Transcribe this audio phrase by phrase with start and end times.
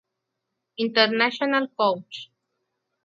[0.79, 2.31] International Coach.